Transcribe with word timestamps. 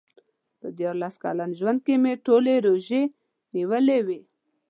په 0.59 0.67
دیارلس 0.77 1.15
کلن 1.23 1.49
ژوند 1.59 1.79
کې 1.85 1.95
مې 2.01 2.13
ټولې 2.25 2.55
روژې 2.67 3.03
نیولې 3.55 3.99
وې. 4.05 4.19